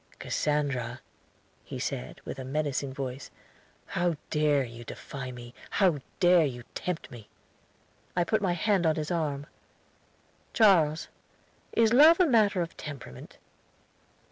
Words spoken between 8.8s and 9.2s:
on his